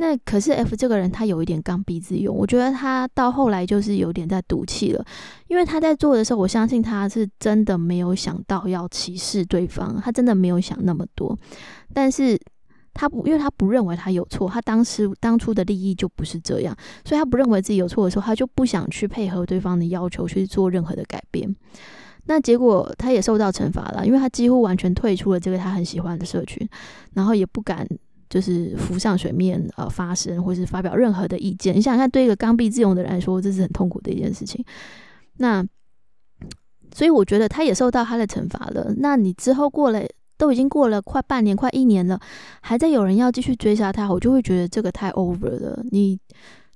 [0.00, 2.32] 那可是 F 这个人，他有一点刚愎自用。
[2.32, 5.04] 我觉得他到后来就是有点在赌气了，
[5.48, 11.36] 因为他在做的时候，我相信他是真的没有想到要歧视对方，他真的没有想那么多。
[11.92, 12.40] 但是
[12.94, 21.52] 他不，因为他不认为他有错，他当时当初的利益就不是这样，所以他不认为自己有错的时候，他就不想去配合对方的要求去做任何的改变。
[22.26, 26.68] 那结果他也受到惩罚了，因为他几乎完全退出了这个他很喜欢的社群，
[27.14, 27.84] 然后也不敢。
[28.28, 31.74] 就是浮上水面，呃，发声或是发表任何的意见。
[31.74, 34.62] 你想想看，对一个刚愎自用的人来说，这是很痛苦的一件事情。
[35.38, 35.64] 那
[36.94, 38.92] 所以我觉得他也受到他的惩罚了。
[38.98, 40.02] 那你之后过了，
[40.36, 42.20] 都已经过了快半年、快一年了，
[42.60, 45.82] 还在有人要继续追杀他，我就会觉得这个太 over 了。
[45.90, 46.18] 你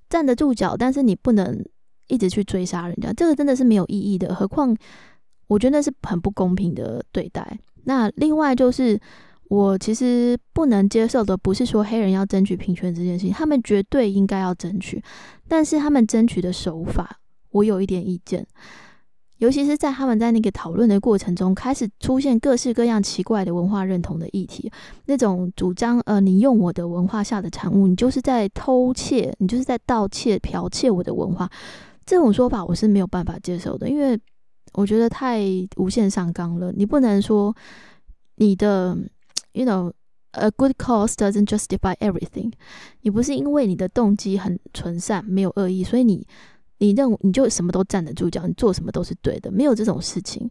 [0.08, 1.62] 站得住脚，但是你不能
[2.08, 4.34] 一直去追杀人家，这个真的是没有意义的。
[4.34, 4.74] 何况
[5.48, 7.58] 我觉得是很不公平的对待。
[7.84, 8.98] 那另外就是。
[9.52, 15.04] 我其实不能接受的不是说黑人要争取平权这件事情，他们绝对应该要争取，
[15.46, 17.18] 但是他们争取的手法，
[17.50, 18.46] 我有一点意见。
[19.36, 24.72] 尤其是在他们在那个讨论的过程中，开始出现各式各样奇怪的文化认同的议题，
[25.04, 31.46] 那种主张呃，你用我的文化下的产物，你就是在偷窃，你就是在盗窃、剽窃我的文化，
[32.06, 34.18] 这种说法我是没有办法接受的，因为
[34.72, 35.42] 我觉得太
[35.76, 36.72] 无限上纲了。
[36.72, 37.54] 你不能说
[38.36, 38.96] 你的
[39.52, 42.52] ，you know，a good cause doesn't justify everything。
[43.02, 46.26] 你不是因为你的动机很纯善，没有恶意，所以你。
[46.78, 50.50] 你认为你就什么都站得住脚，你做什么都是对的，没有这种事情。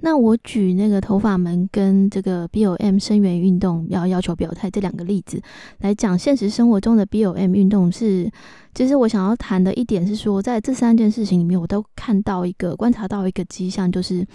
[0.00, 5.40] 那我举那个头发门跟这个 B O M 声援运动要要求表态这两个例子
[5.78, 8.28] 来讲，现实生活中的 B O M 运动是，
[8.74, 14.26] 其实我想要谈的一点是说，在这三件事情里面，我都看到一个观察到一个迹象，就是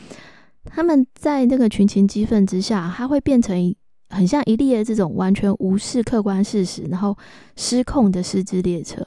[0.65, 3.75] 他们在那个群情激愤之下，他会变成
[4.10, 7.17] 很像一列这种完全无视客观事实，然后
[7.56, 9.06] 失控的失智列车。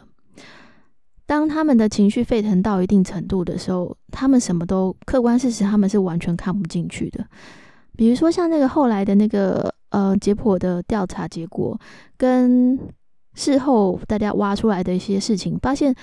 [1.27, 7.27] 当他们的情绪沸腾到一定程度的时候，他们什么都客观事实，他们是完全看不进去的。
[7.97, 11.79] 比如说像那个后来的那个呃解剖的调查结果，
[12.17, 12.79] 跟
[13.39, 15.95] 事后大家挖出来的一些事情，发现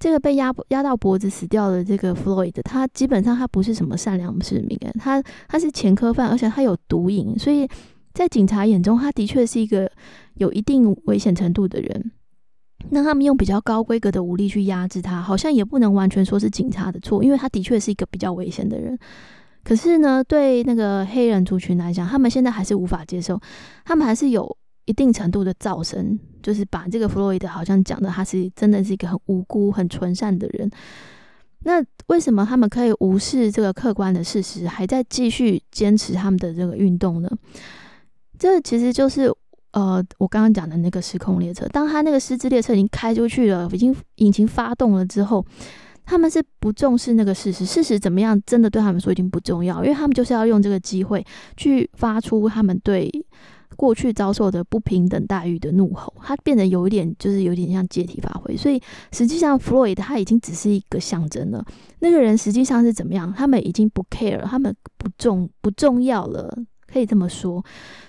[0.00, 7.68] 这个被压压到脖子死掉的这个弗洛伊德，他基本上他不是什么善良市民，他他是前科犯，而且他有毒瘾，所以
[8.12, 9.88] 在警察眼中，他的确是一个
[10.34, 12.10] 有一定危险程度的人。
[12.88, 18.98] 那他们用比较高规格的武力去压制他，好像也不能完全说是警察的错，因为他的确是一个比较危险的人。
[19.62, 23.38] 可是呢，对那个黑人族群来讲，他们现在还是无法接受，
[23.84, 24.56] 他们还是有
[24.90, 30.70] 一定程度的噪声，就是把这个弗洛伊德好像讲的他是真的是一个很无辜、很纯善的人。
[31.60, 37.30] 那为什么他们可以无视这个客观的事实，还在继续坚持他们的这个运动呢？
[38.38, 39.32] 这其实就是。
[39.72, 45.46] 呃，我刚刚讲的那个失控列车，当他那个失智列车已经开出去了，已经引擎发动了之后，
[46.04, 51.24] 他们是不重视那个事实，事实怎么样，真的对他们说已经不重要，因为他们就是要用这个机会
[51.56, 53.08] 去发出他们对
[53.76, 58.80] 过去遭受的不平等待遇的怒吼，他变得有一点就是有点像借题发挥，所以
[59.12, 61.64] 实际上弗洛伊德他已经只是一个象征了，
[62.00, 66.56] 那个人实际上是怎么样，他们已经不 care，他们不重不重要了。
[66.92, 67.64] 可以这么说，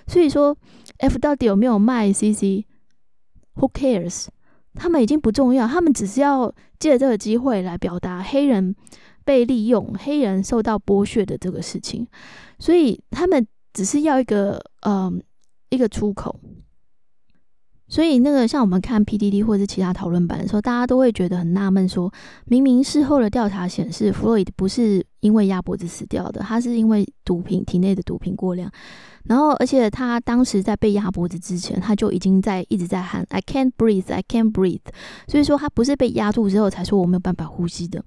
[0.08, 0.56] 所以说
[0.98, 4.26] ，F 到底有没有卖 CC？Who cares？
[4.74, 8.74] 他们已经不重要，他们只是要借这个机会来表达黑人
[9.24, 12.04] 被利用、黑人受到剥削的这个事情，
[12.58, 15.22] 所以他们只是要一个嗯
[15.72, 16.38] 一个出口。
[17.88, 22.10] 所以，那个像我们看 PDD 或者是其他讨论版的时候，大家都会觉得很纳闷，说
[22.46, 28.70] 明明事后的调查显示，弗洛伊德不是因为压脖子死掉的，他是因为毒品体内的毒品过量。
[29.24, 34.80] 然后，而且他当时在被压脖子之前，他就已经在一直在喊 “I can't breathe, I can't breathe”。
[35.28, 38.02] 所以说，他不是被压住之后才说我没有办法呼吸的。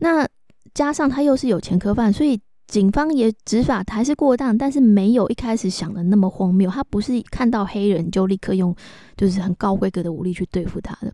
[0.00, 0.26] 那
[0.74, 2.40] 加上他又是有前科犯，所以。
[2.72, 6.70] 警方也执法还是过当，但是没有一开始想的那么荒谬。
[6.70, 8.74] 他不是看到黑人就立刻用
[9.14, 11.12] 就是很高规格的武力去对付他的。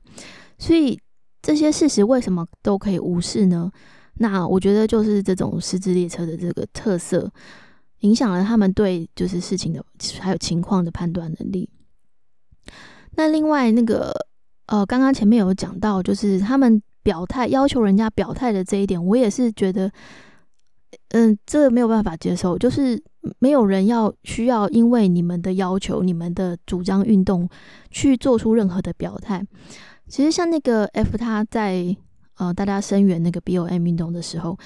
[0.57, 0.97] 所以
[1.42, 3.68] 这些事实为什么都可以无视呢？
[4.18, 7.29] 那我觉得就是这种失智列车的这个特色，
[8.03, 9.85] 影响了他们对就是事情的
[10.21, 11.68] 还有情况的判断能力。
[13.16, 14.14] 那另外那个
[14.66, 19.90] 呃，刚刚前面有讲到，就是他们表态要求人家表态的这一点，我也是觉得。
[21.11, 23.03] 嗯，这没有办法接受，就是
[23.38, 27.48] 没有人要需要因为你们的要求、你们的主张运动
[27.90, 29.44] 去做出任何的表态。
[30.07, 31.96] 其实像那个 F，他在
[32.37, 34.59] 呃大家声援那个 BOM 运动的时候，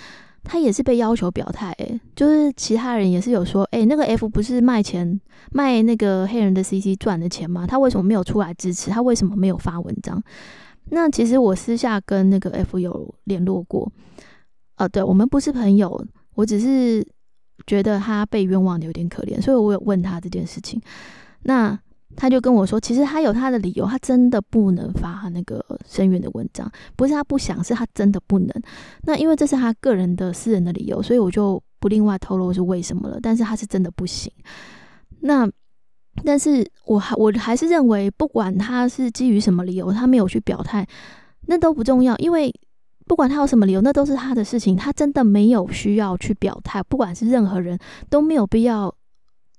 [0.45, 1.73] 他也是被要求表态。
[1.79, 7.67] 诶，就是其他人也是有说，诶，那个 F 不是卖钱卖那个黑人的 CC 赚的钱吗？
[7.67, 8.91] 他为什么没有出来支持？
[8.91, 10.23] 他为什么没有发文章？
[10.91, 13.91] 那其实我私下跟那个 F 有联络过。
[14.83, 16.05] 呃，对我们不是朋友。
[16.35, 17.07] 我只是
[17.69, 20.81] 觉得他被冤枉的有点可怜，所以我有问他这件事情。
[21.43, 21.79] 那
[22.17, 28.49] 他就跟我说，其实他有他的理由，他真的不能发那个声援的文章，不是他不想，是他真的不能。
[29.03, 33.21] 那因为这是他个人的私人的理由，所以我就不另外透露是为什么了。
[33.23, 34.33] 但是他是真的不行。
[35.21, 35.49] 那
[36.25, 40.85] 但是我还我还是认为，不管他是基于什么理由，他没有去表态，
[41.47, 42.53] 那都不重要，因为。
[43.07, 44.77] 不管他有什么理由，那都是他的事情。
[44.77, 47.79] 他真的没有需要去表态，不管是任何人
[48.09, 48.95] 都没有必要，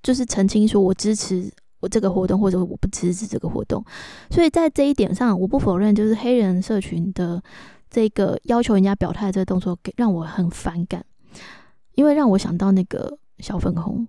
[0.02, 3.84] 就是澄清说我支持我这个活动，或者我不支持这个活动。
[4.30, 7.42] 所以在这一点上，我不否认，就是黑人社群的
[7.90, 11.06] 这个要求人家表态这个动作，给让我很反感，
[11.96, 14.08] 因为让我想到那个小粉红。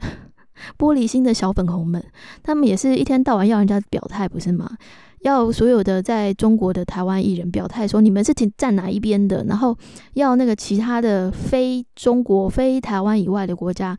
[0.76, 2.04] 玻璃心的小粉红们，
[2.42, 4.76] 他们也是一天到晚要人家表态，不是吗？
[5.20, 9.76] 要所有的在中国的台湾艺人表态，说你们是挺站哪一边的，然后
[10.14, 13.94] 要那个其他的非中国、非台湾以外的国家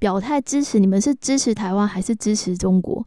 [0.00, 3.06] 表态支持，你们是支持台湾还是支持中国？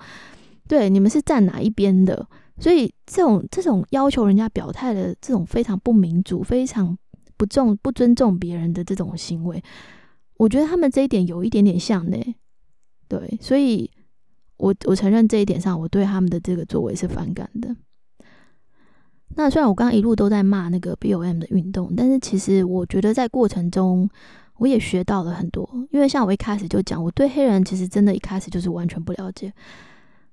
[0.66, 2.26] 对，你们是站哪一边的？
[2.58, 6.98] 所以这种这种要求人家表态的这种非常不民主、非常
[7.36, 9.62] 不重不尊重别人的这种行为，
[10.38, 12.18] 我觉得他们这一点有一点点像呢。
[13.10, 13.92] 对，所以。
[14.58, 17.76] 我我承认这一点上，我对他们的这个作为是反感的。
[19.36, 24.10] 那虽然我刚刚一路都在骂那个 B O M 的运动，但是其实我觉得在过程中
[24.58, 25.70] 我也学到了很多。
[25.92, 29.54] 因为像我一开始就讲，我对黑人其实真的一开始就是完全不了解。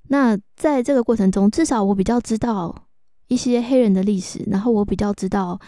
[0.08, 2.86] 那在这个过程中，至少我比较知道
[3.28, 5.60] 一些黑人的历史，然后我比较知道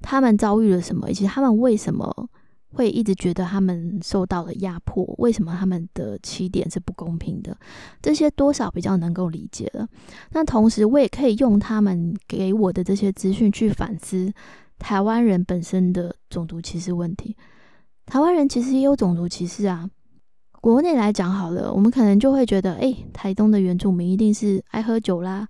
[0.00, 2.28] 他们遭遇了什么，以及他们为什么。
[2.74, 7.56] 会一直觉得他们受到了压迫，为什么他们的起点是不公平的？
[8.00, 9.86] 这些多少比较能够理解了。
[10.30, 14.32] 那同时，我也可以用他们给我的这些资讯去反思
[14.78, 17.36] 台湾人本身的种族歧视问题。
[18.06, 19.88] 台湾人其实也有种族歧视啊。
[20.60, 25.46] 国内来讲好了，我们可能就会觉得，哎，台东的原住民一定是爱喝酒啦，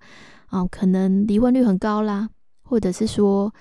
[0.47, 2.27] 啊，可能离婚率很高啦，
[2.63, 3.53] 或者是说，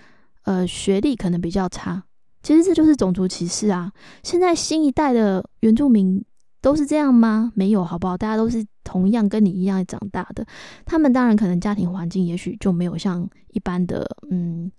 [0.45, 2.05] 呃，学历可能比较差。
[2.43, 3.93] 其实这就是种族歧视啊！
[4.25, 6.25] 现在新一代的原住民
[6.61, 7.53] 都是这样吗？
[7.55, 8.17] 没有，好不好？
[8.19, 10.45] 大家都是同样跟你一样长大的。
[10.85, 14.71] 他们当然可能家庭环境也许就没有像一般的嗯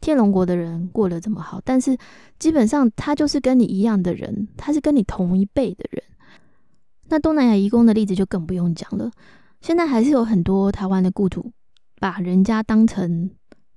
[0.00, 1.96] 天龙国的人过得这么好，但是
[2.38, 6.02] 基本上他就是跟你一样的人，他是跟你同一辈的人。
[7.08, 9.10] 那东南亚移工的例子就更不用讲了。
[9.60, 11.52] 现在还是有很多台湾的雇主
[12.00, 13.30] 把人家当成。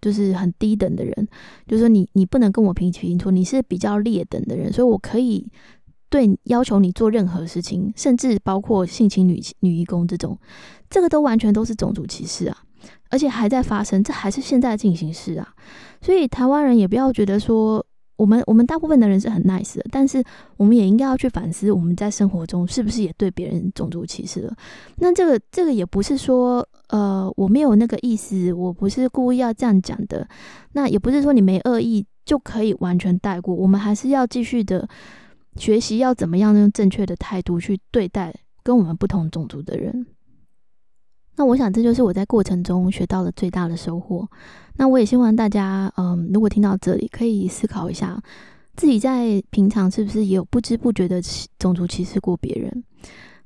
[0.08, 1.28] 就是很低等的人，
[1.68, 5.46] 就是说你你不能跟我平起平坐，你是比较劣等的人，所以我可以
[6.10, 10.38] 对要求你做任何事情，甚至包括性侵女女义工这种，
[10.90, 12.58] 这个都完全都是种族歧视啊，
[13.10, 15.54] 而且还在发生，这还是现在进行式啊，
[16.02, 17.86] 所以台湾人也不要觉得说。
[18.18, 20.24] 我们我们大部分的人是很 nice 的，但是
[20.58, 24.54] 我们也应该要去反思，我们在生活中是不是也对别人种族歧视了？
[24.98, 30.28] 那这个这个也不是说，呃，我没有那个意思，我不是故意要这样讲的。
[30.74, 34.88] 那也不是说你没恶意就可以完全带过，我们还是要继续的
[35.56, 40.06] 学习，要怎么样用正确的态度去对待跟我们不同种族的人。
[41.38, 44.28] 那我想，这就是我在过程中学到了最大的收获。
[44.76, 48.20] 那我也希望大家，嗯，如果听到这里，可以思考一下，
[48.76, 51.22] 自己在平常是不是也有不知不觉的
[51.60, 52.84] 种族歧视过别人？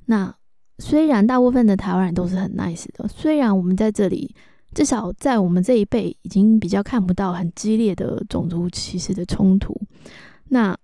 [0.06, 0.34] 那
[0.78, 4.34] 虽然大部分的台湾人都是很 nice 的，虽然我们在这里，
[4.74, 9.78] 至少在我们这一辈已经比较看不到很激烈的种族歧视的冲突。
[10.48, 10.74] 那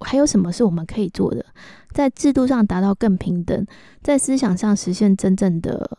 [0.00, 1.44] 还有什么是我们可以做的，
[1.92, 3.66] 在制度上达到更平等，
[4.02, 5.98] 在思想上实现真正的？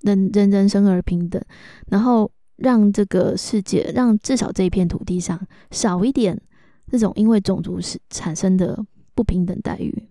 [0.00, 1.42] 人人人生而平等，
[1.88, 5.40] 然后让这个世界，让至少这一片土地上
[5.70, 6.40] 少一点
[6.90, 8.84] 这种因为种族是产生的
[9.14, 10.08] 不平等待遇。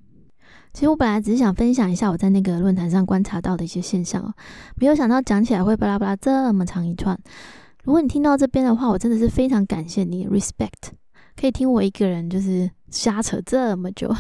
[0.71, 4.33] 其实我本来只是想分享一下我在那个论坛上观察到的一些现象，
[4.75, 7.19] 没有想到讲起来会巴拉巴拉这么长一串。
[7.83, 10.91] 如果你听到这边的话，我真的是非常感谢你，respect，
[11.35, 14.13] 可以听我一个人就是瞎扯这么久。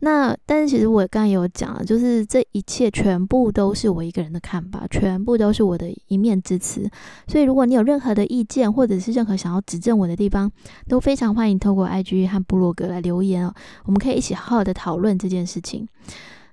[0.00, 6.88] 那，但是其实我刚刚有讲了，就是这一切全部都是我一个人的看法，全部都是我的一面之词。
[7.26, 10.50] 所以，如果你有任何的意见，或者是任何想要指正我的地方，
[10.86, 13.54] 都非常欢迎透过 IG 和部落格来留言哦。
[13.84, 15.88] 我们可以一起好好的讨论这件事情。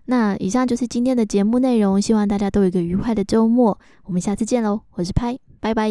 [0.06, 3.78] 那以上就是今天的节目内容，希望大家都有一个愉快的周末。
[4.06, 5.89] 我们下次见喽，我是拍，拜拜。